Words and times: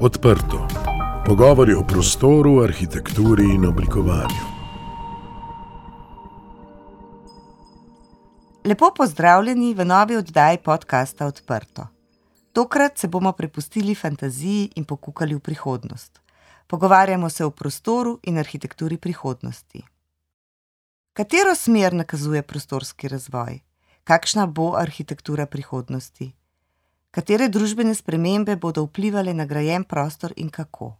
Odprto. 0.00 0.66
Pogovori 1.26 1.74
o 1.74 1.82
prostoru, 1.82 2.60
arhitekturi 2.62 3.44
in 3.54 3.64
oblikovanju. 3.66 4.44
Lepo 8.64 8.92
pozdravljeni 8.96 9.74
v 9.74 9.84
novi 9.84 10.16
oddaji 10.16 10.58
podcasta 10.58 11.26
Odprto. 11.26 11.86
Tokrat 12.52 12.98
se 12.98 13.08
bomo 13.08 13.32
prepustili 13.32 13.94
fantaziji 13.94 14.70
in 14.76 14.84
pokukali 14.84 15.34
v 15.34 15.40
prihodnost. 15.40 16.20
Pogovarjamo 16.66 17.30
se 17.30 17.44
o 17.44 17.50
prostoru 17.50 18.18
in 18.22 18.38
arhitekturi 18.38 18.96
prihodnosti. 18.96 19.82
Katero 21.12 21.54
smer 21.54 21.94
nakazuje 21.94 22.42
prostorski 22.42 23.08
razvoj? 23.08 23.60
Kakšna 24.04 24.46
bo 24.46 24.76
arhitektura 24.76 25.46
prihodnosti? 25.46 26.37
Katere 27.18 27.48
družbene 27.50 27.96
spremembe 27.98 28.54
bodo 28.62 28.84
vplivali 28.86 29.32
na 29.34 29.42
grajen 29.44 29.82
prostor 29.84 30.30
in 30.36 30.50
kako? 30.54 30.92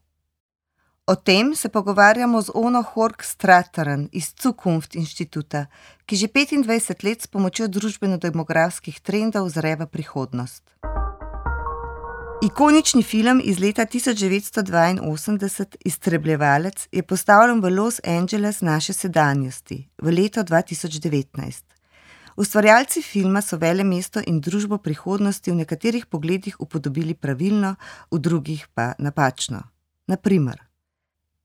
O 1.06 1.15
tem 1.15 1.55
se 1.55 1.69
pogovarjamo 1.69 2.43
z 2.43 2.51
Ono 2.55 2.83
Hork 2.83 3.23
Strateren 3.23 4.09
iz 4.12 4.34
Zukunft 4.43 4.96
inštituta, 4.98 5.66
ki 6.07 6.16
že 6.16 6.27
25 6.27 7.05
let 7.07 7.23
s 7.23 7.27
pomočjo 7.30 7.69
družbeno-demografskih 7.69 8.98
trendov 9.01 9.46
zreva 9.55 9.87
prihodnost. 9.87 10.62
Ikonični 12.43 13.02
film 13.02 13.41
iz 13.45 13.60
leta 13.62 13.87
1982, 13.87 15.66
Iztrebljevalec, 15.85 16.88
je 16.93 17.02
postavljen 17.02 17.60
v 17.62 17.71
Los 17.79 18.01
Angeles 18.02 18.60
naše 18.60 18.93
sedanjosti, 18.93 19.88
v 20.02 20.10
leto 20.10 20.43
2019. 20.43 21.68
Ustvarjalci 22.38 23.02
filma 23.02 23.41
so 23.42 23.56
vele 23.59 23.83
mesto 23.83 24.20
in 24.30 24.37
družbo 24.38 24.77
prihodnosti 24.79 25.51
v 25.51 25.56
nekaterih 25.59 26.05
pogledih 26.06 26.60
upodobili 26.62 27.15
pravilno, 27.15 27.73
v 28.15 28.19
drugih 28.19 28.62
pa 28.74 28.92
napačno. 28.98 29.59
Naprimer, 30.07 30.63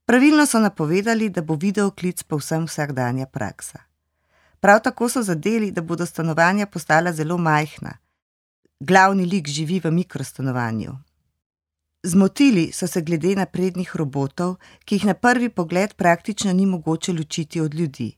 pravilno 0.06 0.46
so 0.46 0.62
napovedali, 0.62 1.32
da 1.34 1.42
bo 1.42 1.58
videoklic 1.58 2.22
povsem 2.24 2.70
vsakdanja 2.70 3.26
praksa. 3.26 3.82
Prav 4.60 4.84
tako 4.86 5.10
so 5.10 5.26
zadeli, 5.26 5.72
da 5.72 5.82
bodo 5.82 6.06
stanovanja 6.06 6.70
postala 6.70 7.12
zelo 7.12 7.38
majhna. 7.38 7.98
Glavni 8.80 9.26
lik 9.26 9.50
živi 9.50 9.82
v 9.84 9.92
mikrostanovanju. 9.92 10.98
Zmotili 12.04 12.70
so 12.72 12.88
se 12.88 13.02
glede 13.02 13.34
naprednih 13.36 13.96
robotov, 13.96 14.60
ki 14.86 14.96
jih 14.96 15.06
na 15.10 15.14
prvi 15.14 15.50
pogled 15.50 15.94
praktično 15.94 16.54
ni 16.54 16.66
mogoče 16.66 17.14
ločiti 17.14 17.62
od 17.62 17.74
ljudi 17.74 18.14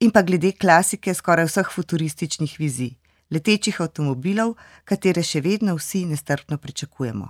in 0.00 0.10
pa 0.10 0.22
glede 0.22 0.52
klasike 0.52 1.14
skoraj 1.14 1.46
vseh 1.48 1.70
futurističnih 1.72 2.56
vizij, 2.58 2.96
letečih 3.30 3.80
avtomobilov, 3.80 4.54
katere 4.84 5.22
še 5.22 5.40
vedno 5.40 5.76
vsi 5.76 6.04
nestrpno 6.06 6.58
pričakujemo. 6.58 7.28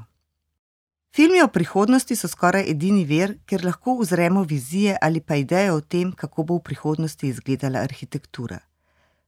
Filmi 1.16 1.40
o 1.42 1.48
prihodnosti 1.48 2.16
so 2.16 2.28
skoraj 2.28 2.66
edini 2.70 3.04
ver, 3.08 3.38
ker 3.46 3.64
lahko 3.64 3.94
uzremo 4.02 4.42
vizije 4.42 4.98
ali 5.00 5.20
pa 5.20 5.36
ideje 5.36 5.72
o 5.72 5.80
tem, 5.80 6.12
kako 6.12 6.42
bo 6.42 6.58
v 6.58 6.66
prihodnosti 6.68 7.28
izgledala 7.28 7.80
arhitektura. 7.80 8.58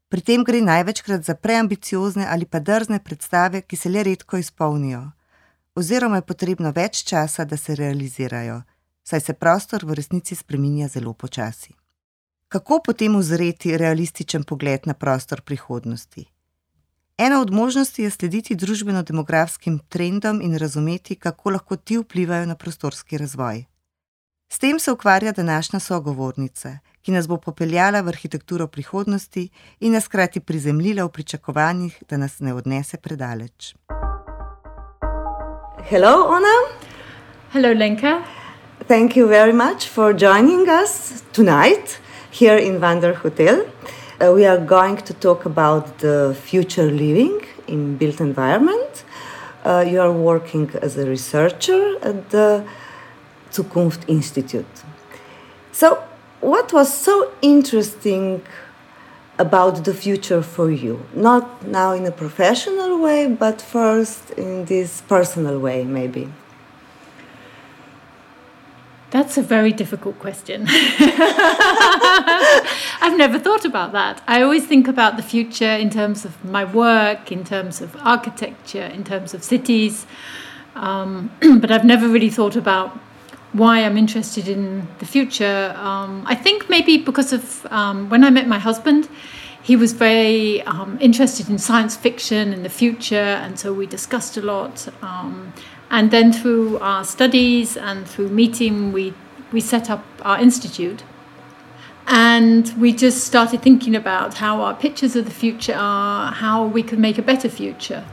Pri 0.08 0.20
tem 0.20 0.44
gre 0.44 0.60
največkrat 0.60 1.24
za 1.24 1.34
preambiciozne 1.34 2.26
ali 2.28 2.44
pa 2.44 2.60
drzne 2.60 2.98
predstave, 3.04 3.62
ki 3.62 3.76
se 3.76 3.88
le 3.88 4.02
redko 4.02 4.36
izpolnijo, 4.36 5.02
oziroma 5.74 6.20
je 6.20 6.28
potrebno 6.28 6.72
več 6.76 7.04
časa, 7.08 7.44
da 7.44 7.56
se 7.56 7.74
realizirajo, 7.74 8.62
saj 9.04 9.20
se 9.20 9.32
prostor 9.32 9.84
v 9.84 9.96
resnici 9.96 10.34
spreminja 10.34 10.88
zelo 10.88 11.12
počasi. 11.12 11.77
Kako 12.48 12.80
potem 12.84 13.16
ozreti 13.16 13.76
realističen 13.76 14.42
pogled 14.42 14.80
na 14.84 14.94
prostor 14.94 15.40
prihodnosti? 15.40 16.24
Ena 17.18 17.40
od 17.40 17.50
možnosti 17.50 18.02
je 18.02 18.10
slediti 18.10 18.56
družbeno-demografskim 18.56 19.78
trendom 19.88 20.40
in 20.42 20.56
razumeti, 20.58 21.14
kako 21.14 21.50
lahko 21.50 21.76
ti 21.76 21.98
vplivajo 21.98 22.46
na 22.46 22.54
prostorski 22.54 23.18
razvoj. 23.18 23.64
S 24.48 24.58
tem 24.58 24.78
se 24.78 24.92
ukvarja 24.92 25.32
današnja 25.32 25.80
sogovornica, 25.80 26.78
ki 27.02 27.12
nas 27.12 27.28
bo 27.28 27.36
popeljala 27.36 28.00
v 28.00 28.08
arhitekturo 28.08 28.66
prihodnosti 28.66 29.48
in 29.80 29.92
nas 29.92 30.06
hkrati 30.06 30.40
prizemljila 30.40 31.04
v 31.04 31.12
pričakovanjih, 31.12 32.02
da 32.08 32.16
nas 32.16 32.40
ne 32.40 32.54
odnese 32.54 32.96
predaleč. 32.96 33.74
Hello, 35.90 36.24
Ona. 36.28 36.56
Hello, 37.52 37.72
Lenka. 37.72 38.22
Thank 38.86 39.16
you 39.16 39.28
very 39.28 39.52
much 39.52 39.88
for 39.94 40.14
joining 40.14 40.66
us 40.82 41.22
tonight. 41.32 42.07
Here 42.30 42.56
in 42.56 42.78
Vander 42.78 43.14
Hotel. 43.14 43.64
Uh, 44.20 44.32
we 44.34 44.44
are 44.44 44.58
going 44.58 44.96
to 44.96 45.14
talk 45.14 45.44
about 45.44 45.98
the 45.98 46.36
future 46.42 46.90
living 46.90 47.40
in 47.66 47.96
built 47.96 48.20
environment. 48.20 49.04
Uh, 49.64 49.84
you 49.86 50.00
are 50.00 50.12
working 50.12 50.70
as 50.82 50.96
a 50.96 51.06
researcher 51.06 51.96
at 52.02 52.30
the 52.30 52.64
Zukunft 53.50 54.08
Institute. 54.08 54.66
So, 55.72 56.02
what 56.40 56.72
was 56.72 56.92
so 56.92 57.30
interesting 57.42 58.42
about 59.38 59.84
the 59.84 59.94
future 59.94 60.42
for 60.42 60.70
you? 60.70 61.06
Not 61.14 61.66
now 61.66 61.92
in 61.92 62.06
a 62.06 62.10
professional 62.10 63.00
way, 63.00 63.26
but 63.28 63.60
first 63.60 64.30
in 64.32 64.64
this 64.64 65.00
personal 65.02 65.58
way, 65.58 65.84
maybe. 65.84 66.28
That's 69.10 69.38
a 69.38 69.42
very 69.42 69.72
difficult 69.72 70.18
question. 70.18 70.66
I've 73.00 73.16
never 73.16 73.38
thought 73.38 73.64
about 73.64 73.92
that. 73.92 74.22
I 74.26 74.42
always 74.42 74.66
think 74.66 74.86
about 74.86 75.16
the 75.16 75.22
future 75.22 75.64
in 75.64 75.88
terms 75.88 76.26
of 76.26 76.44
my 76.44 76.64
work, 76.64 77.32
in 77.32 77.42
terms 77.42 77.80
of 77.80 77.96
architecture, 77.96 78.82
in 78.82 79.04
terms 79.04 79.32
of 79.32 79.42
cities. 79.42 80.06
Um, 80.74 81.30
but 81.60 81.70
I've 81.70 81.86
never 81.86 82.06
really 82.06 82.28
thought 82.28 82.54
about 82.54 82.98
why 83.54 83.82
I'm 83.82 83.96
interested 83.96 84.46
in 84.46 84.86
the 84.98 85.06
future. 85.06 85.74
Um, 85.76 86.24
I 86.26 86.34
think 86.34 86.68
maybe 86.68 86.98
because 86.98 87.32
of 87.32 87.66
um, 87.70 88.10
when 88.10 88.24
I 88.24 88.30
met 88.30 88.46
my 88.46 88.58
husband, 88.58 89.08
he 89.62 89.74
was 89.74 89.94
very 89.94 90.60
um, 90.62 90.98
interested 91.00 91.48
in 91.48 91.58
science 91.58 91.96
fiction 91.96 92.52
and 92.52 92.62
the 92.64 92.70
future, 92.70 93.16
and 93.16 93.58
so 93.58 93.72
we 93.72 93.86
discussed 93.86 94.36
a 94.36 94.42
lot. 94.42 94.86
And 95.90 96.10
then 96.10 96.32
through 96.32 96.78
our 96.78 97.04
studies 97.04 97.76
and 97.76 98.06
through 98.06 98.28
meeting, 98.28 98.92
we, 98.92 99.14
we 99.52 99.60
set 99.60 99.88
up 99.90 100.04
our 100.22 100.38
institute. 100.38 101.02
And 102.06 102.72
we 102.78 102.92
just 102.92 103.24
started 103.24 103.62
thinking 103.62 103.94
about 103.94 104.34
how 104.34 104.62
our 104.62 104.74
pictures 104.74 105.14
of 105.16 105.24
the 105.24 105.30
future 105.30 105.74
are, 105.76 106.32
how 106.32 106.66
we 106.66 106.82
could 106.82 106.98
make 106.98 107.18
a 107.18 107.22
better 107.22 107.48
future. 107.48 108.04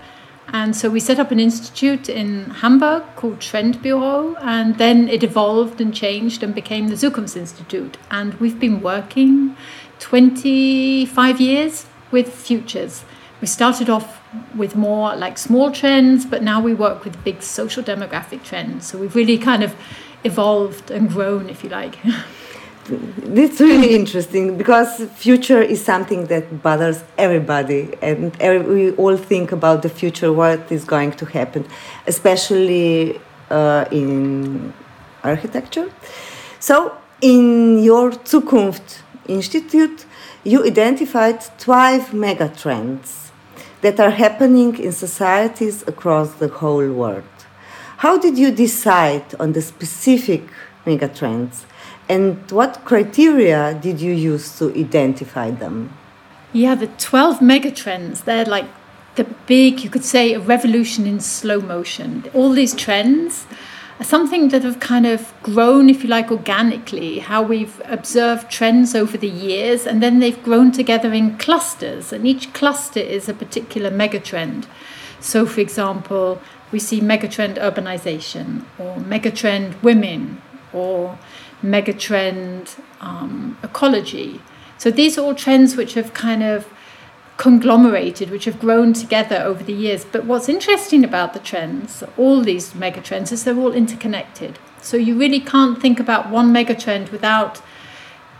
And 0.49 0.75
so 0.75 0.89
we 0.89 0.99
set 0.99 1.19
up 1.19 1.31
an 1.31 1.39
institute 1.39 2.07
in 2.07 2.49
Hamburg 2.49 3.03
called 3.15 3.39
Trend 3.39 3.81
Bureau, 3.81 4.35
and 4.41 4.77
then 4.77 5.09
it 5.09 5.23
evolved 5.23 5.81
and 5.81 5.93
changed 5.93 6.43
and 6.43 6.53
became 6.53 6.87
the 6.87 6.95
Zukunft 6.95 7.35
Institute. 7.35 7.97
And 8.11 8.35
we've 8.35 8.59
been 8.59 8.81
working 8.81 9.55
25 9.99 11.41
years 11.41 11.87
with 12.11 12.33
futures. 12.33 13.05
We 13.41 13.47
started 13.47 13.89
off 13.89 14.21
with 14.55 14.75
more 14.75 15.15
like 15.15 15.37
small 15.37 15.71
trends, 15.71 16.25
but 16.25 16.43
now 16.43 16.61
we 16.61 16.73
work 16.73 17.03
with 17.03 17.23
big 17.23 17.41
social 17.41 17.83
demographic 17.83 18.43
trends. 18.43 18.87
So 18.87 18.97
we've 18.97 19.15
really 19.15 19.37
kind 19.37 19.63
of 19.63 19.75
evolved 20.23 20.91
and 20.91 21.09
grown, 21.09 21.49
if 21.49 21.63
you 21.63 21.69
like. 21.69 21.97
It's 22.87 23.59
really 23.59 23.95
interesting 23.95 24.57
because 24.57 25.05
future 25.15 25.59
is 25.59 25.83
something 25.83 26.27
that 26.27 26.61
bothers 26.61 27.03
everybody, 27.17 27.95
and 27.99 28.31
every, 28.39 28.61
we 28.61 28.91
all 28.91 29.17
think 29.17 29.51
about 29.51 29.81
the 29.81 29.89
future, 29.89 30.31
what 30.31 30.71
is 30.71 30.85
going 30.85 31.13
to 31.13 31.25
happen, 31.25 31.65
especially 32.05 33.19
uh, 33.49 33.85
in 33.89 34.71
architecture. 35.23 35.89
So, 36.59 36.95
in 37.21 37.83
your 37.83 38.11
Zukunft 38.11 39.01
Institute, 39.27 40.05
you 40.43 40.63
identified 40.63 41.41
12 41.57 42.11
megatrends 42.11 43.24
that 43.85 43.99
are 43.99 44.09
happening 44.09 44.79
in 44.79 44.91
societies 44.91 45.83
across 45.85 46.33
the 46.41 46.47
whole 46.47 46.91
world. 46.91 47.35
How 47.97 48.17
did 48.17 48.35
you 48.35 48.49
decide 48.49 49.35
on 49.39 49.53
the 49.53 49.61
specific 49.61 50.41
megatrends 50.87 51.65
and 52.09 52.49
what 52.49 52.83
criteria 52.83 53.77
did 53.79 54.01
you 54.01 54.11
use 54.11 54.57
to 54.57 54.73
identify 54.75 55.51
them? 55.51 55.95
Yeah, 56.51 56.73
the 56.73 56.87
12 56.87 57.41
megatrends, 57.41 58.23
they're 58.23 58.45
like 58.45 58.65
the 59.17 59.25
big, 59.45 59.83
you 59.83 59.91
could 59.91 60.03
say, 60.03 60.33
a 60.33 60.39
revolution 60.39 61.05
in 61.05 61.19
slow 61.19 61.61
motion. 61.61 62.23
All 62.33 62.49
these 62.53 62.73
trends 62.73 63.45
something 64.01 64.49
that 64.49 64.63
have 64.63 64.79
kind 64.79 65.05
of 65.05 65.33
grown, 65.41 65.89
if 65.89 66.03
you 66.03 66.09
like, 66.09 66.29
organically, 66.29 67.19
how 67.19 67.41
we've 67.41 67.81
observed 67.85 68.49
trends 68.49 68.93
over 68.93 69.17
the 69.17 69.29
years, 69.29 69.85
and 69.85 70.03
then 70.03 70.19
they've 70.19 70.43
grown 70.43 70.71
together 70.71 71.13
in 71.13 71.37
clusters, 71.37 72.11
and 72.11 72.27
each 72.27 72.53
cluster 72.53 72.99
is 72.99 73.29
a 73.29 73.33
particular 73.33 73.89
megatrend. 73.89 74.65
So, 75.21 75.45
for 75.45 75.61
example, 75.61 76.41
we 76.71 76.79
see 76.79 76.99
megatrend 76.99 77.57
urbanization, 77.57 78.65
or 78.77 78.97
megatrend 78.97 79.81
women, 79.81 80.41
or 80.73 81.17
megatrend 81.63 82.77
um, 82.99 83.57
ecology. 83.63 84.41
So, 84.77 84.91
these 84.91 85.17
are 85.17 85.21
all 85.21 85.35
trends 85.35 85.77
which 85.77 85.93
have 85.93 86.13
kind 86.13 86.43
of 86.43 86.67
conglomerated, 87.37 88.29
which 88.29 88.45
have 88.45 88.59
grown 88.59 88.93
together 88.93 89.37
over 89.37 89.63
the 89.63 89.73
years. 89.73 90.05
But 90.05 90.25
what's 90.25 90.47
interesting 90.47 91.03
about 91.03 91.33
the 91.33 91.39
trends, 91.39 92.03
all 92.17 92.41
these 92.41 92.73
mega 92.73 93.01
trends, 93.01 93.31
is 93.31 93.43
they're 93.43 93.57
all 93.57 93.73
interconnected. 93.73 94.57
So 94.81 94.97
you 94.97 95.17
really 95.17 95.39
can't 95.39 95.81
think 95.81 95.99
about 95.99 96.29
one 96.29 96.51
mega 96.51 96.75
trend 96.75 97.09
without, 97.09 97.61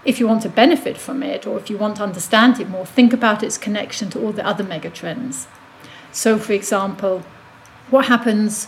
if 0.06 0.20
you 0.20 0.28
want 0.28 0.44
to 0.44 0.50
benefit 0.50 0.98
from 0.98 1.24
it 1.24 1.46
or 1.46 1.58
if 1.58 1.70
you 1.70 1.78
want 1.78 1.98
to 1.98 2.04
understand 2.04 2.60
it 2.60 2.70
more, 2.70 2.86
think 2.86 3.12
about 3.12 3.44
its 3.44 3.58
connection 3.58 4.10
to 4.12 4.22
all 4.22 4.32
the 4.32 4.46
other 4.46 4.64
mega 4.64 4.90
trends. 4.90 5.48
So, 6.12 6.38
for 6.38 6.54
example, 6.54 7.24
what 7.90 8.06
happens 8.06 8.68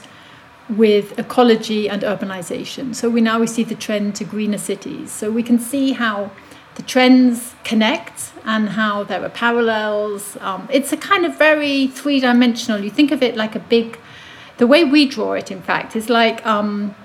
with 0.69 1.17
ecology 1.17 1.89
and 1.89 2.01
urbanization? 2.01 2.93
So 2.93 3.09
we 3.09 3.21
now 3.21 3.39
we 3.39 3.47
see 3.47 3.63
the 3.63 3.75
trend 3.75 4.15
to 4.15 4.25
greener 4.25 4.57
cities. 4.57 5.11
So 5.11 5.31
we 5.31 5.43
can 5.43 5.57
see 5.57 5.93
how 5.93 6.31
the 6.77 6.83
trends 6.83 7.55
connect 7.63 8.31
and 8.45 8.69
how 8.69 9.03
there 9.03 9.23
are 9.23 9.29
parallels. 9.29 10.37
Um, 10.39 10.69
it's 10.71 10.93
a 10.93 10.97
kind 10.97 11.25
of 11.25 11.37
very 11.37 11.87
three 11.87 12.19
dimensional. 12.19 12.83
You 12.83 12.91
think 12.91 13.11
of 13.11 13.21
it 13.23 13.35
like 13.35 13.55
a 13.55 13.59
big, 13.59 13.99
the 14.57 14.67
way 14.67 14.83
we 14.83 15.07
draw 15.07 15.33
it, 15.33 15.51
in 15.51 15.61
fact, 15.61 15.95
is 15.95 16.07
like 16.07 16.45
um, 16.45 16.95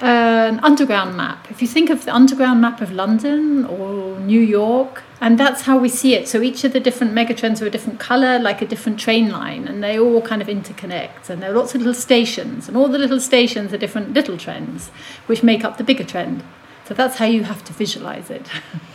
an 0.00 0.58
underground 0.60 1.18
map. 1.18 1.50
If 1.50 1.60
you 1.60 1.68
think 1.68 1.90
of 1.90 2.06
the 2.06 2.14
underground 2.14 2.62
map 2.62 2.80
of 2.80 2.92
London 2.92 3.66
or 3.66 4.18
New 4.20 4.40
York, 4.40 5.02
and 5.20 5.38
that's 5.38 5.62
how 5.62 5.76
we 5.76 5.90
see 5.90 6.14
it. 6.14 6.26
So 6.26 6.40
each 6.40 6.64
of 6.64 6.72
the 6.72 6.80
different 6.80 7.12
megatrends 7.12 7.60
are 7.60 7.66
a 7.66 7.70
different 7.70 8.00
color, 8.00 8.38
like 8.38 8.62
a 8.62 8.66
different 8.66 8.98
train 8.98 9.28
line, 9.28 9.68
and 9.68 9.84
they 9.84 9.98
all 9.98 10.22
kind 10.22 10.40
of 10.40 10.48
interconnect. 10.48 11.28
And 11.28 11.42
there 11.42 11.52
are 11.52 11.54
lots 11.54 11.74
of 11.74 11.82
little 11.82 11.92
stations, 11.92 12.68
and 12.68 12.76
all 12.76 12.88
the 12.88 12.98
little 12.98 13.20
stations 13.20 13.74
are 13.74 13.78
different 13.78 14.14
little 14.14 14.38
trends, 14.38 14.88
which 15.26 15.42
make 15.42 15.62
up 15.62 15.76
the 15.76 15.84
bigger 15.84 16.04
trend. 16.04 16.42
So 16.86 16.94
that's 16.94 17.18
how 17.18 17.26
you 17.26 17.44
have 17.44 17.62
to 17.64 17.74
visualize 17.74 18.30
it. 18.30 18.48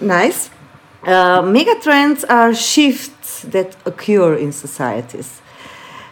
Nice. 0.00 0.50
Uh, 1.02 1.42
megatrends 1.42 2.24
are 2.28 2.54
shifts 2.54 3.42
that 3.42 3.76
occur 3.86 4.34
in 4.34 4.52
societies. 4.52 5.40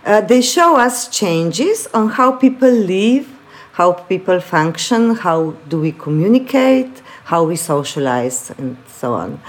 Uh, 0.05 0.21
they 0.21 0.41
show 0.41 0.77
us 0.77 1.09
changes 1.09 1.89
on 1.93 2.09
how 2.11 2.33
people 2.33 2.71
live, 2.71 3.29
how 3.73 3.93
people 3.93 4.41
function, 4.41 5.17
how 5.17 5.51
do 5.69 5.81
we 5.81 5.93
communicate, 5.93 7.03
how 7.25 7.43
we 7.43 7.57
socialize, 7.57 8.51
and 8.57 8.77
so 8.87 9.15
on. 9.15 9.41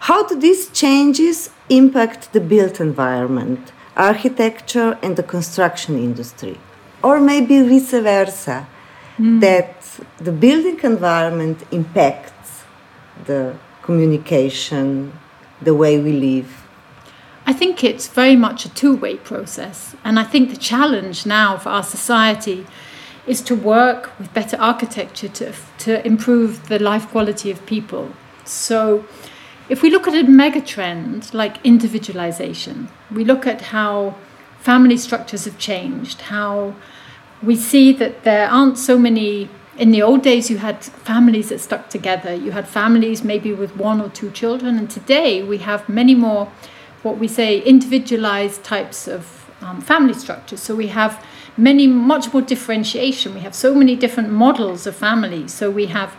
How 0.00 0.26
do 0.26 0.38
these 0.38 0.68
changes 0.70 1.50
impact 1.68 2.32
the 2.32 2.40
built 2.40 2.80
environment, 2.80 3.72
architecture, 3.96 4.98
and 5.02 5.16
the 5.16 5.22
construction 5.22 5.96
industry? 5.96 6.58
Or 7.02 7.20
maybe 7.20 7.62
vice 7.62 7.92
versa, 7.92 8.66
mm. 9.16 9.40
that 9.40 9.76
the 10.18 10.32
building 10.32 10.80
environment 10.82 11.62
impacts 11.70 12.62
the 13.26 13.54
communication, 13.90 15.12
the 15.60 15.74
way 15.74 15.98
we 15.98 16.12
live? 16.12 16.50
I 17.44 17.52
think 17.52 17.82
it's 17.82 18.06
very 18.06 18.36
much 18.36 18.64
a 18.64 18.68
two 18.68 18.94
way 18.94 19.16
process. 19.16 19.96
And 20.04 20.16
I 20.16 20.22
think 20.32 20.50
the 20.50 20.62
challenge 20.72 21.26
now 21.26 21.58
for 21.58 21.70
our 21.70 21.82
society 21.82 22.60
is 23.26 23.40
to 23.48 23.54
work 23.56 24.16
with 24.16 24.32
better 24.32 24.56
architecture 24.70 25.30
to, 25.40 25.52
to 25.78 26.06
improve 26.06 26.68
the 26.68 26.78
life 26.78 27.08
quality 27.08 27.50
of 27.50 27.66
people. 27.66 28.12
So, 28.44 29.04
if 29.68 29.82
we 29.82 29.90
look 29.90 30.06
at 30.06 30.14
a 30.14 30.22
mega 30.42 30.60
trend 30.60 31.34
like 31.34 31.54
individualization, 31.64 32.88
we 33.10 33.24
look 33.24 33.44
at 33.44 33.60
how 33.76 34.14
family 34.60 34.96
structures 34.96 35.44
have 35.46 35.58
changed, 35.58 36.18
how 36.36 36.74
we 37.42 37.56
see 37.56 37.92
that 37.94 38.22
there 38.22 38.48
aren't 38.48 38.78
so 38.78 38.96
many 38.98 39.48
in 39.80 39.92
the 39.92 40.02
old 40.02 40.22
days, 40.22 40.50
you 40.50 40.58
had 40.58 40.84
families 40.84 41.48
that 41.48 41.58
stuck 41.58 41.88
together. 41.88 42.34
You 42.34 42.50
had 42.50 42.68
families 42.68 43.24
maybe 43.24 43.54
with 43.54 43.74
one 43.76 43.98
or 43.98 44.10
two 44.10 44.30
children. 44.30 44.76
And 44.76 44.90
today, 44.90 45.42
we 45.42 45.56
have 45.58 45.88
many 45.88 46.14
more, 46.14 46.52
what 47.02 47.16
we 47.16 47.26
say, 47.26 47.62
individualized 47.62 48.62
types 48.62 49.08
of 49.08 49.50
um, 49.62 49.80
family 49.80 50.12
structures. 50.12 50.60
So 50.60 50.76
we 50.76 50.88
have 50.88 51.24
many, 51.56 51.86
much 51.86 52.30
more 52.30 52.42
differentiation. 52.42 53.32
We 53.32 53.40
have 53.40 53.54
so 53.54 53.74
many 53.74 53.96
different 53.96 54.30
models 54.30 54.86
of 54.86 54.96
families. 54.96 55.54
So 55.54 55.70
we 55.70 55.86
have, 55.86 56.14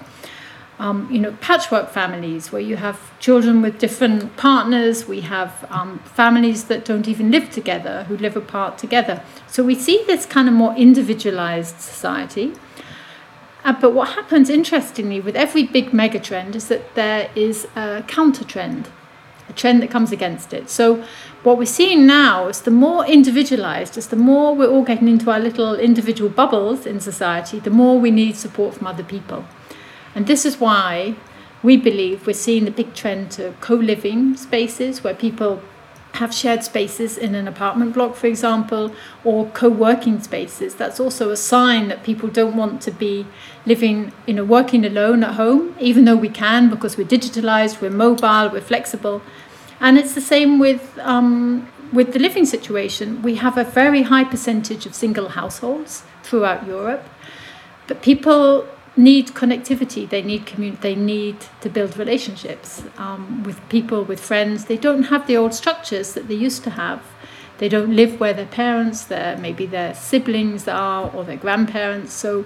um, 0.79 1.07
you 1.11 1.19
know, 1.19 1.33
patchwork 1.33 1.91
families 1.91 2.51
where 2.51 2.63
you 2.63 2.77
have 2.77 2.97
children 3.19 3.61
with 3.61 3.77
different 3.77 4.37
partners. 4.37 5.07
We 5.07 5.21
have 5.21 5.67
um, 5.69 5.99
families 5.99 6.63
that 6.63 6.83
don't 6.83 7.07
even 7.07 7.29
live 7.29 7.51
together, 7.51 8.05
who 8.05 8.17
live 8.17 8.35
apart 8.35 8.79
together. 8.79 9.21
So 9.45 9.63
we 9.63 9.75
see 9.75 10.03
this 10.07 10.25
kind 10.25 10.47
of 10.47 10.55
more 10.55 10.73
individualized 10.73 11.79
society. 11.79 12.53
Uh, 13.63 13.73
but 13.79 13.93
what 13.93 14.09
happens 14.09 14.49
interestingly 14.49 15.19
with 15.19 15.35
every 15.35 15.63
big 15.63 15.93
mega 15.93 16.19
trend 16.19 16.55
is 16.55 16.67
that 16.67 16.95
there 16.95 17.29
is 17.35 17.67
a 17.75 18.03
counter 18.07 18.43
trend, 18.43 18.89
a 19.49 19.53
trend 19.53 19.81
that 19.81 19.91
comes 19.91 20.11
against 20.11 20.51
it. 20.51 20.69
So 20.69 21.03
what 21.43 21.57
we're 21.57 21.65
seeing 21.65 22.07
now 22.07 22.47
is 22.47 22.61
the 22.61 22.71
more 22.71 23.05
individualized, 23.05 23.97
is 23.97 24.07
the 24.07 24.15
more 24.15 24.55
we're 24.55 24.69
all 24.69 24.83
getting 24.83 25.07
into 25.07 25.29
our 25.29 25.39
little 25.39 25.75
individual 25.75 26.29
bubbles 26.29 26.85
in 26.85 26.99
society, 26.99 27.59
the 27.59 27.69
more 27.69 27.99
we 27.99 28.09
need 28.09 28.35
support 28.35 28.73
from 28.75 28.87
other 28.87 29.03
people. 29.03 29.45
And 30.15 30.25
this 30.25 30.45
is 30.45 30.59
why 30.59 31.15
we 31.63 31.77
believe 31.77 32.25
we're 32.25 32.33
seeing 32.33 32.65
the 32.65 32.71
big 32.71 32.95
trend 32.95 33.29
to 33.31 33.53
co-living 33.61 34.35
spaces 34.35 35.03
where 35.03 35.13
people 35.13 35.61
have 36.21 36.33
shared 36.33 36.63
spaces 36.63 37.17
in 37.17 37.33
an 37.33 37.47
apartment 37.47 37.93
block, 37.95 38.15
for 38.15 38.27
example, 38.27 38.93
or 39.23 39.47
co 39.61 39.67
working 39.69 40.21
spaces. 40.21 40.75
That's 40.75 40.99
also 40.99 41.31
a 41.31 41.37
sign 41.37 41.87
that 41.89 42.03
people 42.03 42.29
don't 42.29 42.55
want 42.55 42.75
to 42.87 42.91
be 42.91 43.25
living, 43.65 44.13
you 44.27 44.35
know, 44.35 44.45
working 44.57 44.85
alone 44.85 45.23
at 45.23 45.33
home, 45.43 45.75
even 45.79 46.05
though 46.05 46.19
we 46.27 46.29
can 46.29 46.69
because 46.69 46.95
we're 46.97 47.13
digitalized, 47.17 47.81
we're 47.81 47.97
mobile, 48.07 48.49
we're 48.53 48.69
flexible. 48.73 49.17
And 49.79 49.97
it's 49.97 50.13
the 50.13 50.27
same 50.33 50.59
with, 50.59 50.83
um, 50.99 51.67
with 51.91 52.13
the 52.13 52.19
living 52.19 52.45
situation. 52.45 53.07
We 53.23 53.33
have 53.45 53.57
a 53.57 53.63
very 53.63 54.03
high 54.03 54.27
percentage 54.33 54.85
of 54.85 54.93
single 54.93 55.29
households 55.29 56.03
throughout 56.21 56.67
Europe, 56.67 57.03
but 57.87 58.03
people 58.03 58.67
need 58.95 59.27
connectivity. 59.29 60.07
They 60.07 60.21
need 60.21 60.45
commun- 60.45 60.77
They 60.81 60.95
need 60.95 61.37
to 61.61 61.69
build 61.69 61.97
relationships 61.97 62.83
um, 62.97 63.43
with 63.43 63.57
people, 63.69 64.03
with 64.03 64.19
friends. 64.19 64.65
They 64.65 64.77
don't 64.77 65.03
have 65.03 65.27
the 65.27 65.37
old 65.37 65.53
structures 65.53 66.13
that 66.13 66.27
they 66.27 66.35
used 66.35 66.63
to 66.63 66.71
have. 66.71 67.01
They 67.57 67.69
don't 67.69 67.95
live 67.95 68.19
where 68.19 68.33
their 68.33 68.47
parents, 68.47 69.05
their 69.05 69.37
maybe 69.37 69.65
their 69.65 69.93
siblings 69.93 70.67
are, 70.67 71.11
or 71.13 71.23
their 71.23 71.37
grandparents. 71.37 72.11
So, 72.13 72.45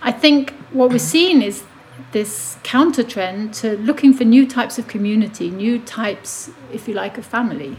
I 0.00 0.10
think 0.10 0.52
what 0.72 0.90
we're 0.90 0.98
seeing 0.98 1.42
is 1.42 1.64
this 2.12 2.56
counter 2.62 3.04
trend 3.04 3.54
to 3.54 3.76
looking 3.76 4.12
for 4.12 4.24
new 4.24 4.46
types 4.46 4.78
of 4.78 4.88
community, 4.88 5.50
new 5.50 5.78
types, 5.78 6.50
if 6.72 6.88
you 6.88 6.94
like, 6.94 7.18
of 7.18 7.26
family, 7.26 7.76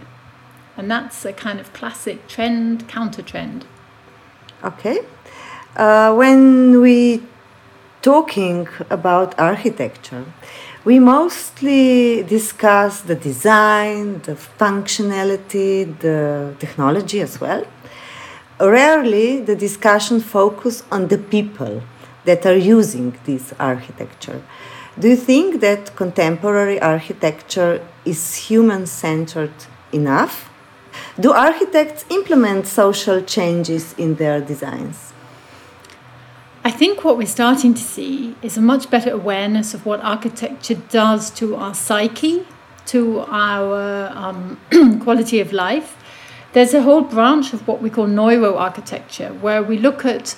and 0.77 0.89
that's 0.89 1.25
a 1.25 1.33
kind 1.33 1.59
of 1.59 1.73
classic 1.73 2.27
trend 2.27 2.87
counter 2.87 3.21
trend. 3.21 3.65
Okay. 4.63 4.99
Uh, 5.75 6.13
when 6.13 6.79
we 6.79 7.23
talking 8.03 8.67
about 8.89 9.33
architecture, 9.39 10.25
we 10.83 10.99
mostly 10.99 12.21
discuss 12.23 13.01
the 13.01 13.15
design, 13.15 14.21
the 14.23 14.35
functionality, 14.35 15.97
the 15.99 16.53
technology 16.59 17.21
as 17.21 17.39
well. 17.39 17.65
Rarely 18.59 19.39
the 19.39 19.55
discussion 19.55 20.19
focus 20.19 20.83
on 20.91 21.07
the 21.07 21.17
people 21.17 21.81
that 22.25 22.45
are 22.45 22.57
using 22.57 23.17
this 23.23 23.53
architecture. 23.59 24.41
Do 24.99 25.07
you 25.07 25.15
think 25.15 25.61
that 25.61 25.95
contemporary 25.95 26.79
architecture 26.81 27.81
is 28.05 28.35
human 28.35 28.85
centered 28.85 29.53
enough? 29.93 30.49
Do 31.19 31.31
architects 31.31 32.05
implement 32.09 32.67
social 32.67 33.21
changes 33.21 33.95
in 33.97 34.15
their 34.15 34.41
designs? 34.41 35.12
I 36.65 36.71
think 36.71 37.03
what 37.03 37.17
we're 37.17 37.27
starting 37.27 37.73
to 37.73 37.81
see 37.81 38.37
is 38.41 38.55
a 38.55 38.61
much 38.61 38.89
better 38.89 39.11
awareness 39.11 39.73
of 39.73 39.85
what 39.85 39.99
architecture 39.99 40.75
does 40.75 41.29
to 41.31 41.57
our 41.57 41.73
psyche, 41.73 42.47
to 42.85 43.19
our 43.27 44.07
um, 44.15 44.57
quality 45.03 45.41
of 45.41 45.51
life. 45.51 45.97
There's 46.53 46.73
a 46.73 46.81
whole 46.81 47.01
branch 47.01 47.51
of 47.51 47.67
what 47.67 47.81
we 47.81 47.89
call 47.89 48.07
neuroarchitecture, 48.07 49.41
where 49.41 49.61
we 49.61 49.77
look 49.77 50.05
at 50.05 50.37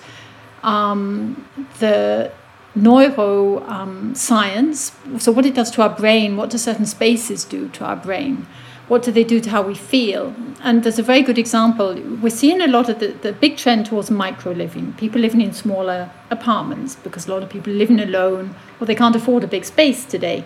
um, 0.63 1.47
the 1.77 2.31
neuro 2.73 3.63
um, 3.67 4.15
science, 4.15 4.93
so 5.19 5.31
what 5.31 5.45
it 5.45 5.53
does 5.53 5.69
to 5.71 5.83
our 5.83 5.95
brain, 5.95 6.37
what 6.37 6.49
do 6.49 6.57
certain 6.57 6.87
spaces 6.87 7.45
do 7.45 7.69
to 7.69 7.85
our 7.85 7.95
brain 7.95 8.47
what 8.87 9.01
do 9.01 9.11
they 9.11 9.23
do 9.23 9.39
to 9.39 9.49
how 9.49 9.61
we 9.61 9.75
feel? 9.75 10.35
And 10.61 10.83
there's 10.83 10.99
a 10.99 11.03
very 11.03 11.21
good 11.21 11.37
example. 11.37 11.95
We're 12.21 12.29
seeing 12.29 12.61
a 12.61 12.67
lot 12.67 12.89
of 12.89 12.99
the, 12.99 13.07
the 13.07 13.33
big 13.33 13.57
trend 13.57 13.87
towards 13.87 14.11
micro 14.11 14.51
living, 14.51 14.93
people 14.93 15.21
living 15.21 15.41
in 15.41 15.53
smaller 15.53 16.11
apartments 16.29 16.95
because 16.95 17.27
a 17.27 17.31
lot 17.31 17.43
of 17.43 17.49
people 17.49 17.73
are 17.73 17.77
living 17.77 17.99
alone 17.99 18.55
or 18.79 18.87
they 18.87 18.95
can't 18.95 19.15
afford 19.15 19.43
a 19.43 19.47
big 19.47 19.65
space 19.65 20.05
today. 20.05 20.43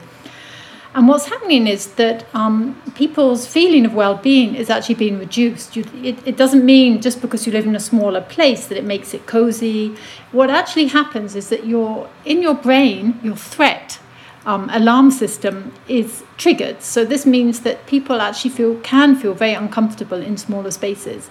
And 0.96 1.08
what's 1.08 1.28
happening 1.28 1.68
is 1.68 1.94
that 1.94 2.26
um, 2.34 2.82
people's 2.96 3.46
feeling 3.46 3.86
of 3.86 3.94
well 3.94 4.16
being 4.16 4.56
is 4.56 4.72
actually 4.72 4.96
being 4.96 5.20
reduced. 5.20 5.76
You, 5.76 5.86
it, 6.02 6.18
it 6.26 6.36
doesn't 6.36 6.66
mean 6.66 7.00
just 7.00 7.22
because 7.22 7.46
you 7.46 7.54
live 7.54 7.68
in 7.68 7.76
a 7.76 7.80
smaller 7.80 8.22
place 8.22 8.68
that 8.68 8.78
it 8.78 8.84
makes 8.84 9.14
it 9.14 9.28
cozy. 9.28 9.96
What 10.32 10.50
actually 10.50 10.88
happens 10.88 11.36
is 11.36 11.50
that 11.50 11.68
your, 11.68 12.10
in 12.26 12.42
your 12.42 12.56
brain, 12.56 13.20
your 13.22 13.36
threat 13.36 14.00
um, 14.46 14.70
alarm 14.72 15.12
system 15.12 15.72
is 15.88 16.24
triggered. 16.38 16.82
So 16.82 17.06
this 17.06 17.26
means 17.26 17.62
that 17.62 17.86
people 17.86 18.22
actually 18.22 18.52
feel 18.52 18.76
can 18.82 19.16
feel 19.16 19.34
very 19.34 19.54
uncomfortable 19.54 20.22
in 20.22 20.38
smaller 20.38 20.72
spaces, 20.72 21.30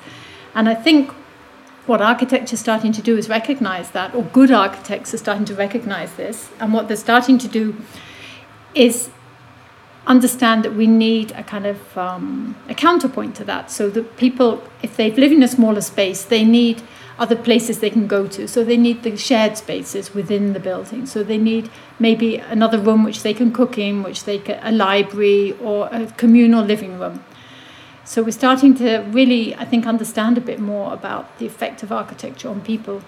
and 0.54 0.68
I 0.68 0.74
think 0.74 1.12
what 1.86 2.02
architecture 2.02 2.54
is 2.54 2.60
starting 2.60 2.92
to 2.92 3.00
do 3.00 3.16
is 3.16 3.30
recognize 3.30 3.92
that, 3.92 4.14
or 4.14 4.22
good 4.22 4.50
architects 4.50 5.14
are 5.14 5.18
starting 5.18 5.46
to 5.46 5.54
recognize 5.54 6.12
this, 6.14 6.50
and 6.60 6.74
what 6.74 6.86
they're 6.86 6.96
starting 6.98 7.38
to 7.38 7.48
do 7.48 7.74
is 8.74 9.08
understand 10.06 10.64
that 10.64 10.74
we 10.74 10.86
need 10.86 11.32
a 11.32 11.42
kind 11.42 11.66
of 11.66 11.98
um, 11.98 12.56
a 12.68 12.74
counterpoint 12.74 13.34
to 13.36 13.44
that. 13.44 13.70
So 13.70 13.90
that 13.90 14.16
people, 14.16 14.62
if 14.82 14.96
they 14.96 15.10
live 15.12 15.32
in 15.32 15.42
a 15.42 15.48
smaller 15.48 15.80
space, 15.80 16.24
they 16.24 16.44
need 16.44 16.82
other 17.18 17.36
places 17.36 17.80
they 17.80 17.90
can 17.90 18.06
go 18.06 18.26
to. 18.28 18.46
So 18.46 18.64
they 18.64 18.76
need 18.76 19.02
the 19.02 19.16
shared 19.16 19.56
spaces 19.56 20.14
within 20.14 20.52
the 20.52 20.60
building. 20.60 21.06
So 21.06 21.22
they 21.22 21.38
need 21.38 21.70
maybe 21.98 22.36
another 22.36 22.78
room 22.78 23.04
which 23.04 23.22
they 23.22 23.34
can 23.34 23.52
cook 23.52 23.76
in, 23.76 24.02
which 24.02 24.24
they 24.24 24.38
can, 24.38 24.60
a 24.62 24.70
library 24.70 25.52
or 25.60 25.88
a 25.90 26.06
communal 26.16 26.64
living 26.64 26.98
room. 26.98 27.24
So 28.04 28.22
we're 28.22 28.30
starting 28.30 28.74
to 28.76 29.00
really, 29.10 29.54
I 29.56 29.64
think, 29.64 29.86
understand 29.86 30.38
a 30.38 30.40
bit 30.40 30.60
more 30.60 30.94
about 30.94 31.38
the 31.38 31.46
effect 31.46 31.82
of 31.82 31.92
architecture 31.92 32.48
on 32.48 32.62
people. 32.62 33.02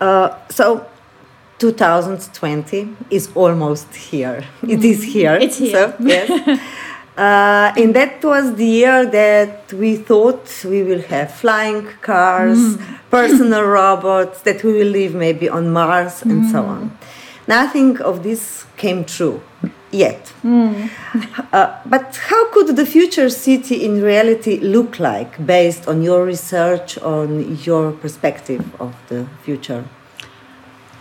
Uh, 0.00 0.38
so 0.48 0.86
2020 1.58 2.96
is 3.10 3.30
almost 3.34 3.94
here. 3.94 4.44
It 4.62 4.84
is 4.84 5.00
mm. 5.00 5.12
here. 5.12 5.34
It's 5.34 5.58
here. 5.58 5.72
So, 5.72 5.96
yes. 6.00 6.60
Uh, 7.16 7.74
and 7.76 7.94
that 7.94 8.24
was 8.24 8.54
the 8.54 8.64
year 8.64 9.04
that 9.04 9.70
we 9.74 9.96
thought 9.96 10.64
we 10.64 10.82
will 10.82 11.02
have 11.02 11.30
flying 11.30 11.86
cars, 12.00 12.58
mm. 12.58 12.98
personal 13.10 13.64
robots, 13.64 14.40
that 14.42 14.64
we 14.64 14.72
will 14.72 14.88
live 14.88 15.14
maybe 15.14 15.48
on 15.48 15.70
Mars 15.70 16.22
and 16.22 16.44
mm. 16.44 16.50
so 16.50 16.64
on. 16.64 16.96
Nothing 17.46 18.00
of 18.00 18.22
this 18.22 18.64
came 18.78 19.04
true 19.04 19.42
yet. 19.90 20.32
Mm. 20.42 20.90
uh, 21.52 21.78
but 21.84 22.16
how 22.16 22.50
could 22.50 22.76
the 22.76 22.86
future 22.86 23.28
city 23.28 23.84
in 23.84 24.02
reality 24.02 24.58
look 24.58 24.98
like 24.98 25.44
based 25.44 25.86
on 25.86 26.00
your 26.02 26.24
research, 26.24 26.96
on 26.98 27.58
your 27.58 27.92
perspective 27.92 28.64
of 28.80 28.94
the 29.08 29.26
future? 29.42 29.84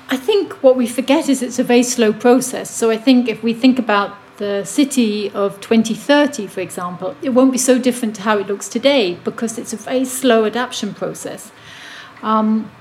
I 0.09 0.17
think 0.17 0.61
what 0.61 0.75
we 0.75 0.87
forget 0.87 1.29
is 1.29 1.41
it's 1.41 1.57
a 1.57 1.63
very 1.63 1.83
slow 1.83 2.11
process. 2.11 2.69
So 2.69 2.91
I 2.91 2.97
think 2.97 3.29
if 3.29 3.41
we 3.41 3.53
think 3.53 3.79
about 3.79 4.17
the 4.41 4.65
city 4.65 5.29
of 5.31 5.61
2030, 5.61 6.47
for 6.47 6.61
example, 6.61 7.15
it 7.21 7.29
won't 7.29 7.51
be 7.51 7.59
so 7.59 7.77
different 7.77 8.15
to 8.15 8.23
how 8.23 8.39
it 8.39 8.47
looks 8.47 8.67
today 8.67 9.13
because 9.23 9.59
it's 9.59 9.71
a 9.71 9.77
very 9.77 10.03
slow 10.03 10.45
adaptation 10.45 10.95
process. 10.95 11.51
Um, 12.23 12.71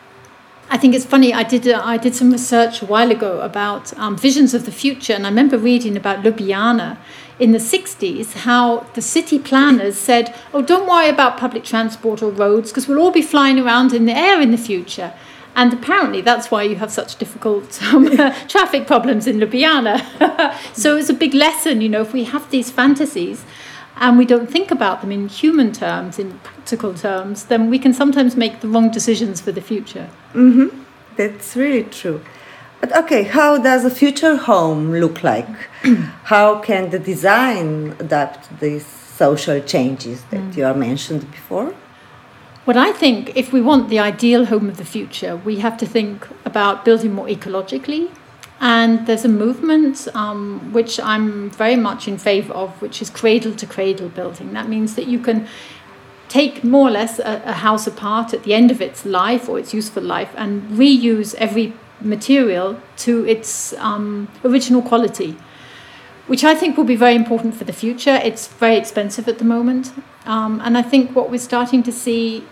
I 0.71 0.79
think 0.79 0.95
it's 0.95 1.05
funny. 1.05 1.35
I 1.35 1.43
did 1.43 1.69
uh, 1.69 1.83
I 1.85 1.97
did 1.99 2.15
some 2.15 2.31
research 2.31 2.81
a 2.81 2.87
while 2.87 3.11
ago 3.11 3.41
about 3.41 3.93
um, 3.99 4.17
visions 4.17 4.55
of 4.55 4.65
the 4.65 4.73
future, 4.73 5.13
and 5.13 5.27
I 5.27 5.29
remember 5.29 5.59
reading 5.59 5.97
about 5.97 6.23
Ljubljana 6.25 6.97
in 7.39 7.53
the 7.53 7.59
60s 7.59 8.29
how 8.49 8.87
the 8.95 9.03
city 9.03 9.39
planners 9.39 9.97
said, 9.99 10.35
"Oh, 10.55 10.63
don't 10.63 10.89
worry 10.89 11.11
about 11.11 11.37
public 11.37 11.65
transport 11.65 12.23
or 12.23 12.31
roads 12.31 12.71
because 12.71 12.87
we'll 12.89 13.03
all 13.03 13.11
be 13.11 13.31
flying 13.35 13.59
around 13.59 13.93
in 13.93 14.07
the 14.07 14.17
air 14.17 14.41
in 14.41 14.51
the 14.51 14.65
future." 14.71 15.13
And 15.57 15.73
apparently, 15.73 16.21
that's 16.21 16.51
why 16.51 16.63
you 16.63 16.77
have 16.77 16.91
such 16.91 17.17
difficult 17.17 17.83
um, 17.93 18.07
traffic 18.49 18.87
problems 18.87 19.27
in 19.27 19.39
Ljubljana. 19.41 19.97
so 20.75 20.97
it's 20.97 21.11
a 21.11 21.15
big 21.15 21.35
lesson, 21.35 21.81
you 21.81 21.89
know, 21.89 22.03
if 22.03 22.13
we 22.13 22.25
have 22.25 22.51
these 22.51 22.71
fantasies 22.71 23.45
and 23.97 24.17
we 24.17 24.25
don't 24.25 24.51
think 24.51 24.71
about 24.71 25.01
them 25.01 25.13
in 25.13 25.29
human 25.29 25.73
terms, 25.73 26.19
in 26.19 26.39
practical 26.39 26.95
terms, 26.95 27.45
then 27.45 27.69
we 27.69 27.79
can 27.79 27.93
sometimes 27.93 28.37
make 28.37 28.61
the 28.61 28.69
wrong 28.69 28.91
decisions 28.91 29.41
for 29.41 29.53
the 29.53 29.61
future. 29.61 30.09
Mm-hmm. 30.33 30.69
That's 31.17 31.57
really 31.57 31.85
true. 31.85 32.23
But 32.81 32.97
okay, 32.97 33.25
how 33.25 33.59
does 33.59 33.85
a 33.85 33.91
future 33.91 34.37
home 34.37 34.93
look 34.93 35.23
like? 35.23 35.49
how 36.25 36.61
can 36.61 36.91
the 36.91 36.99
design 36.99 37.95
adapt 37.99 38.59
these 38.61 38.87
social 38.87 39.61
changes 39.61 40.23
that 40.31 40.41
mm. 40.41 40.57
you 40.57 40.65
are 40.65 40.75
mentioned 40.75 41.31
before? 41.31 41.75
What 42.67 42.77
I 42.77 42.93
think, 42.93 43.35
if 43.37 43.55
we 43.55 43.63
want 43.63 43.89
the 43.89 43.99
ideal 43.99 44.45
home 44.45 44.69
of 44.69 44.77
the 44.77 44.85
future, 44.85 45.37
we 45.37 45.61
have 45.61 45.79
to 45.79 45.87
think 45.87 46.29
about 46.45 46.85
building 46.85 47.15
more 47.15 47.27
ecologically. 47.27 48.11
And 48.61 49.07
there's 49.07 49.25
a 49.25 49.31
movement 49.31 50.07
um, 50.15 50.71
which 50.71 51.01
I'm 51.01 51.49
very 51.51 51.77
much 51.77 52.07
in 52.07 52.19
favor 52.19 52.53
of, 52.53 52.83
which 52.83 53.01
is 53.01 53.09
cradle 53.09 53.55
to 53.55 53.67
cradle 53.67 54.11
building. 54.11 54.53
That 54.53 54.69
means 54.69 54.95
that 54.97 55.07
you 55.07 55.19
can 55.19 55.49
take 56.29 56.63
more 56.63 56.89
or 56.89 56.91
less 56.91 57.19
a, 57.19 57.43
a 57.47 57.53
house 57.55 57.87
apart 57.87 58.35
at 58.35 58.43
the 58.43 58.53
end 58.53 58.71
of 58.71 58.83
its 58.83 59.07
life 59.07 59.49
or 59.49 59.59
its 59.59 59.73
useful 59.73 60.03
life 60.03 60.33
and 60.37 60.63
reuse 60.73 61.35
every 61.37 61.73
material 62.03 62.79
to 62.99 63.27
its 63.27 63.73
um, 63.79 64.29
original 64.45 64.83
quality 64.83 65.35
which 66.31 66.45
I 66.45 66.55
think 66.55 66.77
will 66.77 66.85
be 66.85 66.95
very 66.95 67.17
important 67.17 67.57
for 67.57 67.65
the 67.65 67.73
future. 67.73 68.21
It's 68.23 68.47
very 68.47 68.77
expensive 68.77 69.27
at 69.27 69.39
the 69.39 69.45
moment. 69.45 69.93
Um, 70.27 70.61
and 70.63 70.79
I 70.79 70.83
think 70.83 71.17
what 71.17 71.29
we're 71.29 71.39
starting 71.39 71.83
to 71.83 71.91
see 71.91 72.47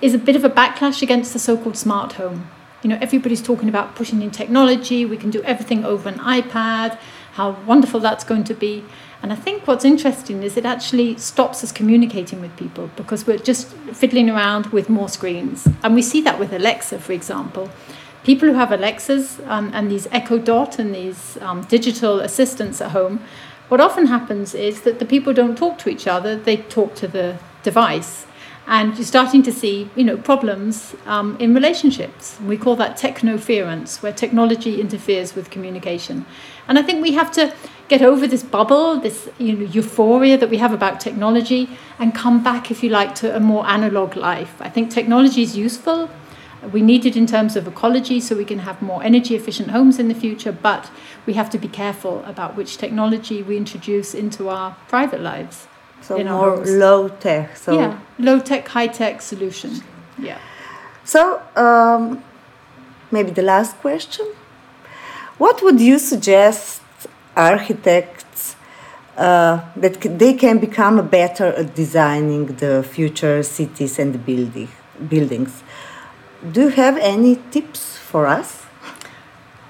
is 0.00 0.14
a 0.14 0.18
bit 0.18 0.34
of 0.34 0.44
a 0.44 0.48
backlash 0.48 1.02
against 1.02 1.34
the 1.34 1.38
so-called 1.38 1.76
smart 1.76 2.14
home. 2.14 2.48
You 2.82 2.88
know, 2.88 2.98
everybody's 3.02 3.42
talking 3.42 3.68
about 3.68 3.94
pushing 3.94 4.22
in 4.22 4.30
technology. 4.30 5.04
We 5.04 5.18
can 5.18 5.28
do 5.28 5.42
everything 5.42 5.84
over 5.84 6.08
an 6.08 6.20
iPad. 6.20 6.98
How 7.32 7.50
wonderful 7.66 8.00
that's 8.00 8.24
going 8.24 8.44
to 8.44 8.54
be. 8.54 8.82
And 9.22 9.30
I 9.30 9.36
think 9.36 9.66
what's 9.66 9.84
interesting 9.84 10.42
is 10.42 10.56
it 10.56 10.64
actually 10.64 11.18
stops 11.18 11.62
us 11.62 11.70
communicating 11.70 12.40
with 12.40 12.56
people 12.56 12.88
because 12.96 13.26
we're 13.26 13.36
just 13.36 13.68
fiddling 13.92 14.30
around 14.30 14.68
with 14.68 14.88
more 14.88 15.10
screens. 15.10 15.68
And 15.82 15.94
we 15.94 16.00
see 16.00 16.22
that 16.22 16.38
with 16.38 16.54
Alexa, 16.54 16.98
for 17.00 17.12
example. 17.12 17.68
People 18.24 18.48
who 18.48 18.54
have 18.54 18.72
Alexas 18.72 19.40
um, 19.46 19.70
and 19.72 19.90
these 19.90 20.06
Echo 20.10 20.38
Dot 20.38 20.78
and 20.78 20.94
these 20.94 21.38
um, 21.40 21.62
digital 21.62 22.20
assistants 22.20 22.80
at 22.80 22.90
home, 22.90 23.20
what 23.68 23.80
often 23.80 24.06
happens 24.06 24.54
is 24.54 24.82
that 24.82 24.98
the 24.98 25.04
people 25.04 25.32
don't 25.32 25.56
talk 25.56 25.78
to 25.78 25.90
each 25.90 26.06
other, 26.06 26.36
they 26.36 26.56
talk 26.56 26.94
to 26.96 27.08
the 27.08 27.38
device. 27.62 28.26
And 28.66 28.94
you're 28.96 29.06
starting 29.06 29.42
to 29.44 29.52
see 29.52 29.90
you 29.96 30.04
know 30.04 30.18
problems 30.18 30.94
um, 31.06 31.36
in 31.40 31.54
relationships. 31.54 32.38
We 32.44 32.58
call 32.58 32.76
that 32.76 32.98
technoference 32.98 34.02
where 34.02 34.12
technology 34.12 34.78
interferes 34.78 35.34
with 35.34 35.48
communication. 35.48 36.26
And 36.66 36.78
i 36.78 36.82
think 36.82 37.02
we 37.02 37.12
have 37.12 37.30
to 37.32 37.54
get 37.88 38.02
over 38.02 38.26
this 38.26 38.42
bubble 38.42 39.00
this 39.00 39.30
you 39.38 39.54
know 39.56 39.66
euphoria 39.78 40.36
that 40.36 40.50
we 40.50 40.58
have 40.58 40.74
about 40.74 41.00
technology 41.00 41.62
and 41.98 42.14
come 42.14 42.42
back 42.42 42.70
if 42.70 42.82
you 42.82 42.90
like 42.90 43.14
to 43.22 43.34
a 43.34 43.40
more 43.40 43.66
analog 43.66 44.16
life. 44.16 44.54
I 44.60 44.68
think 44.68 44.90
technology 44.90 45.42
is 45.42 45.56
useful 45.56 46.10
we 46.72 46.82
need 46.82 47.06
it 47.06 47.16
in 47.16 47.26
terms 47.26 47.56
of 47.56 47.66
ecology 47.66 48.20
so 48.20 48.36
we 48.36 48.44
can 48.44 48.60
have 48.60 48.82
more 48.82 49.02
energy 49.02 49.34
efficient 49.34 49.70
homes 49.70 49.98
in 49.98 50.08
the 50.08 50.14
future 50.14 50.52
but 50.52 50.90
we 51.26 51.34
have 51.34 51.48
to 51.48 51.58
be 51.58 51.68
careful 51.68 52.24
about 52.24 52.56
which 52.56 52.76
technology 52.76 53.42
we 53.42 53.56
introduce 53.56 54.14
into 54.14 54.48
our 54.48 54.76
private 54.88 55.20
lives 55.20 55.68
so 56.00 56.24
more 56.24 56.56
low 56.64 57.08
tech. 57.08 57.56
So 57.56 57.78
yeah, 57.78 57.98
low 58.18 58.38
tech, 58.40 58.68
high 58.68 58.86
tech 58.86 59.20
solution. 59.22 59.82
Yeah. 60.18 60.38
So 61.04 61.42
um, 61.56 62.22
maybe 63.10 63.30
the 63.30 63.42
last 63.42 63.76
question: 63.78 64.26
What 65.38 65.62
would 65.62 65.80
you 65.80 65.98
suggest 65.98 66.82
architects 67.36 68.56
uh, 69.16 69.60
that 69.76 70.00
they 70.18 70.34
can 70.34 70.58
become 70.58 71.06
better 71.08 71.46
at 71.46 71.74
designing 71.74 72.46
the 72.46 72.82
future 72.82 73.42
cities 73.42 73.98
and 73.98 74.24
building, 74.24 74.68
buildings? 75.08 75.62
Do 76.52 76.62
you 76.62 76.68
have 76.68 76.96
any 76.98 77.40
tips 77.50 77.96
for 77.96 78.28
us? 78.28 78.64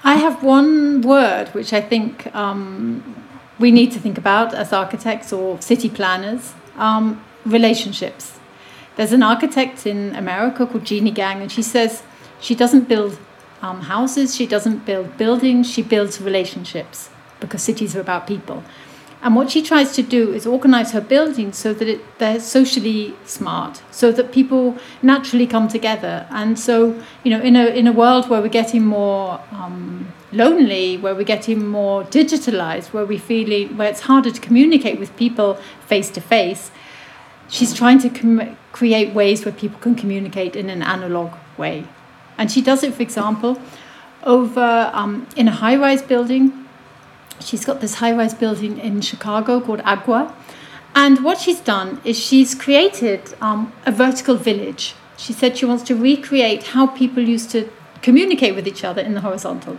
I 0.03 0.15
have 0.15 0.43
one 0.43 1.01
word 1.01 1.49
which 1.49 1.73
I 1.73 1.81
think 1.81 2.33
um, 2.35 3.03
we 3.57 3.71
need 3.71 3.91
to 3.93 3.99
think 3.99 4.19
about 4.19 4.53
as 4.53 4.71
architects 4.71 5.33
or 5.33 5.59
city 5.61 5.89
planners 5.89 6.53
um, 6.77 7.23
relationships. 7.43 8.39
There's 8.97 9.13
an 9.13 9.23
architect 9.23 9.87
in 9.87 10.15
America 10.15 10.67
called 10.67 10.85
Jeanne 10.85 11.11
Gang, 11.13 11.41
and 11.41 11.51
she 11.51 11.63
says 11.63 12.03
she 12.39 12.53
doesn't 12.53 12.87
build 12.87 13.17
um, 13.61 13.81
houses, 13.81 14.35
she 14.35 14.45
doesn't 14.45 14.85
build 14.85 15.17
buildings, 15.17 15.69
she 15.69 15.81
builds 15.81 16.21
relationships 16.21 17.09
because 17.39 17.63
cities 17.63 17.95
are 17.95 18.01
about 18.01 18.27
people. 18.27 18.63
And 19.21 19.35
what 19.35 19.51
she 19.51 19.61
tries 19.61 19.93
to 19.95 20.01
do 20.01 20.31
is 20.31 20.47
organize 20.47 20.91
her 20.91 21.01
buildings 21.01 21.57
so 21.57 21.73
that 21.73 21.87
it, 21.87 22.19
they're 22.19 22.39
socially 22.39 23.15
smart, 23.25 23.81
so 23.91 24.13
that 24.13 24.31
people 24.31 24.77
naturally 25.01 25.45
come 25.45 25.67
together. 25.67 26.25
And 26.29 26.57
so, 26.57 27.01
you 27.23 27.31
know, 27.31 27.41
in 27.41 27.57
a, 27.57 27.65
in 27.65 27.85
a 27.85 27.91
world 27.91 28.29
where 28.29 28.41
we're 28.41 28.47
getting 28.47 28.85
more 28.85 29.41
um, 29.51 30.13
lonely, 30.31 30.95
where 30.95 31.13
we're 31.13 31.23
getting 31.23 31.67
more 31.67 32.03
digitalized, 32.03 32.93
where 32.93 33.05
we 33.05 33.17
feeling 33.17 33.75
where 33.75 33.89
it's 33.89 34.01
harder 34.01 34.31
to 34.31 34.39
communicate 34.39 34.99
with 34.99 35.13
people 35.17 35.55
face 35.85 36.09
to 36.11 36.21
face, 36.21 36.71
she's 37.49 37.73
trying 37.73 37.99
to 37.99 38.09
com- 38.09 38.55
create 38.71 39.13
ways 39.13 39.43
where 39.43 39.53
people 39.53 39.79
can 39.81 39.95
communicate 39.95 40.55
in 40.55 40.69
an 40.69 40.81
analog 40.81 41.33
way. 41.57 41.85
And 42.37 42.49
she 42.49 42.61
does 42.61 42.83
it, 42.83 42.93
for 42.93 43.01
example, 43.01 43.59
over 44.23 44.91
um, 44.93 45.27
in 45.35 45.49
a 45.49 45.51
high-rise 45.51 46.03
building 46.03 46.68
She's 47.39 47.65
got 47.65 47.81
this 47.81 47.95
high 47.95 48.11
rise 48.11 48.33
building 48.33 48.77
in 48.77 49.01
Chicago 49.01 49.59
called 49.61 49.81
Aqua. 49.85 50.35
And 50.95 51.23
what 51.23 51.39
she's 51.39 51.59
done 51.59 52.01
is 52.03 52.17
she's 52.17 52.55
created 52.55 53.33
um, 53.41 53.71
a 53.85 53.91
vertical 53.91 54.35
village. 54.35 54.95
She 55.17 55.33
said 55.33 55.57
she 55.57 55.65
wants 55.65 55.83
to 55.83 55.95
recreate 55.95 56.63
how 56.63 56.87
people 56.87 57.23
used 57.23 57.51
to 57.51 57.69
communicate 58.01 58.55
with 58.55 58.67
each 58.67 58.83
other 58.83 59.01
in 59.01 59.13
the 59.13 59.21
horizontal. 59.21 59.77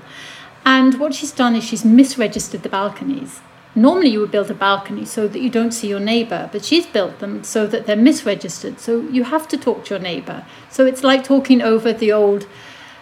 And 0.64 1.00
what 1.00 1.14
she's 1.14 1.32
done 1.32 1.56
is 1.56 1.64
she's 1.64 1.84
misregistered 1.84 2.62
the 2.62 2.68
balconies. 2.68 3.40
Normally, 3.74 4.10
you 4.10 4.20
would 4.20 4.32
build 4.32 4.50
a 4.50 4.54
balcony 4.54 5.04
so 5.04 5.28
that 5.28 5.40
you 5.40 5.48
don't 5.48 5.70
see 5.70 5.88
your 5.88 6.00
neighbour, 6.00 6.50
but 6.52 6.64
she's 6.64 6.86
built 6.86 7.20
them 7.20 7.44
so 7.44 7.66
that 7.68 7.86
they're 7.86 7.96
misregistered. 7.96 8.80
So 8.80 9.00
you 9.02 9.24
have 9.24 9.46
to 9.48 9.56
talk 9.56 9.84
to 9.86 9.94
your 9.94 10.02
neighbour. 10.02 10.44
So 10.68 10.86
it's 10.86 11.04
like 11.04 11.22
talking 11.22 11.62
over 11.62 11.92
the 11.92 12.12
old 12.12 12.46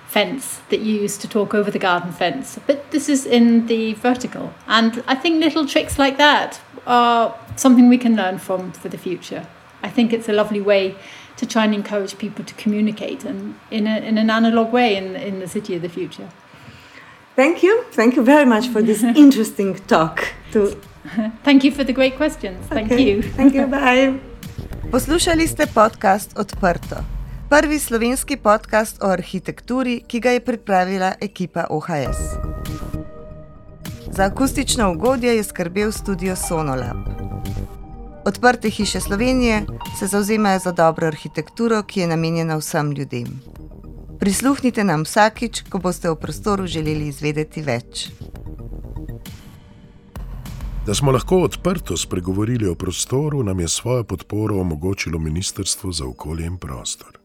fence 0.08 0.60
that 0.70 0.80
you 0.80 0.94
used 0.94 1.20
to 1.20 1.28
talk 1.28 1.54
over 1.54 1.70
the 1.70 1.78
garden 1.78 2.12
fence. 2.12 2.58
But 2.66 2.90
this 2.90 3.08
is 3.08 3.26
in 3.26 3.66
the 3.66 3.92
vertical. 3.94 4.52
And 4.66 5.04
I 5.06 5.14
think 5.14 5.44
little 5.44 5.66
tricks 5.66 5.98
like 5.98 6.16
that 6.16 6.60
are 6.86 7.38
something 7.56 7.88
we 7.88 7.98
can 7.98 8.16
learn 8.16 8.38
from 8.38 8.72
for 8.72 8.88
the 8.88 8.98
future. 8.98 9.46
I 9.82 9.90
think 9.90 10.12
it's 10.12 10.28
a 10.28 10.32
lovely 10.32 10.60
way 10.60 10.96
to 11.36 11.46
try 11.46 11.64
and 11.64 11.74
encourage 11.74 12.16
people 12.18 12.44
to 12.44 12.54
communicate 12.54 13.24
and 13.24 13.54
in, 13.70 13.86
a, 13.86 13.98
in 13.98 14.18
an 14.18 14.30
analog 14.30 14.72
way 14.72 14.96
in, 14.96 15.14
in 15.14 15.40
the 15.40 15.46
city 15.46 15.76
of 15.76 15.82
the 15.82 15.88
future. 15.88 16.28
Thank 17.36 17.62
you. 17.62 17.84
Thank 17.92 18.16
you 18.16 18.24
very 18.24 18.46
much 18.46 18.66
for 18.68 18.82
this 18.82 19.02
interesting 19.24 19.74
talk. 19.86 20.34
To... 20.52 20.74
Thank 21.44 21.64
you 21.64 21.70
for 21.70 21.84
the 21.84 21.92
great 21.92 22.16
questions. 22.16 22.66
Thank 22.66 22.92
okay. 22.92 23.02
you. 23.02 23.22
Thank 23.22 23.54
you. 23.54 23.66
Bye. 23.76 24.18
Poslušali 24.90 25.46
ste 25.46 25.66
podcast 25.66 26.38
Odprto. 26.38 27.17
Prvi 27.50 27.78
slovenski 27.78 28.36
podcast 28.36 29.02
o 29.02 29.06
arhitekturi, 29.06 30.02
ki 30.06 30.20
ga 30.20 30.30
je 30.30 30.40
pripravila 30.44 31.14
ekipa 31.20 31.64
OHS. 31.70 32.18
Za 34.12 34.24
akustično 34.24 34.92
ugodje 34.92 35.36
je 35.36 35.44
skrbel 35.44 35.92
studio 35.92 36.36
Sonolab. 36.36 36.96
Odprte 38.24 38.70
hiše 38.70 39.00
Slovenije 39.00 39.62
se 39.98 40.06
zauzemajo 40.06 40.58
za 40.58 40.72
dobro 40.72 41.06
arhitekturo, 41.06 41.82
ki 41.82 42.00
je 42.00 42.06
namenjena 42.06 42.56
vsem 42.56 42.92
ljudem. 42.92 43.40
Prisluhnite 44.20 44.84
nam 44.84 45.02
vsakič, 45.02 45.62
ko 45.68 45.78
boste 45.78 46.10
v 46.10 46.16
prostoru 46.16 46.66
želeli 46.66 47.08
izvedeti 47.08 47.62
več. 47.62 48.10
Da 50.86 50.94
smo 50.94 51.12
lahko 51.12 51.36
odprto 51.36 51.96
spregovorili 51.96 52.68
o 52.68 52.74
prostoru, 52.74 53.42
nam 53.42 53.60
je 53.60 53.68
svojo 53.68 54.04
podporo 54.04 54.60
omogočilo 54.60 55.18
Ministrstvo 55.18 55.92
za 55.92 56.04
okolje 56.06 56.46
in 56.46 56.56
prostor. 56.56 57.17